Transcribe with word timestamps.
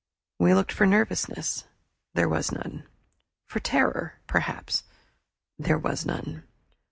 We 0.39 0.55
looked 0.55 0.71
for 0.71 0.87
nervousness 0.87 1.65
there 2.15 2.27
was 2.27 2.51
none. 2.51 2.87
For 3.45 3.59
terror, 3.59 4.15
perhaps 4.25 4.83
there 5.59 5.77
was 5.77 6.07
none. 6.07 6.41